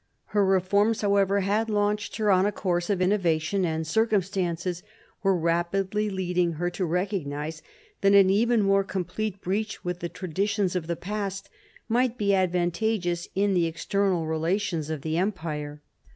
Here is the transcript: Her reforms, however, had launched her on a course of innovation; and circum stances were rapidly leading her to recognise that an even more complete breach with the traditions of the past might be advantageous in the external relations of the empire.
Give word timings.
Her 0.33 0.43
reforms, 0.43 1.01
however, 1.01 1.41
had 1.41 1.69
launched 1.69 2.15
her 2.15 2.31
on 2.31 2.47
a 2.47 2.51
course 2.51 2.89
of 2.89 3.03
innovation; 3.03 3.63
and 3.63 3.85
circum 3.85 4.23
stances 4.23 4.81
were 5.21 5.37
rapidly 5.37 6.09
leading 6.09 6.53
her 6.53 6.71
to 6.71 6.87
recognise 6.87 7.61
that 8.01 8.15
an 8.15 8.31
even 8.31 8.63
more 8.63 8.83
complete 8.83 9.41
breach 9.41 9.85
with 9.85 9.99
the 9.99 10.09
traditions 10.09 10.75
of 10.75 10.87
the 10.87 10.95
past 10.95 11.51
might 11.87 12.17
be 12.17 12.33
advantageous 12.33 13.27
in 13.35 13.53
the 13.53 13.67
external 13.67 14.25
relations 14.25 14.89
of 14.89 15.03
the 15.03 15.17
empire. 15.19 15.83